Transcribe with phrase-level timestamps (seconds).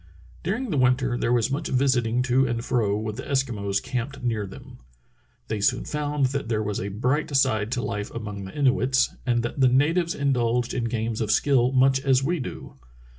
[0.23, 4.23] * During the winter there was much visiting to and fro with the Eskimos camped
[4.23, 4.79] near them.
[5.47, 9.43] They soon found that there was a bright side to life among the Inuits, and
[9.43, 12.77] that the natives indulged in games of skill much as we do.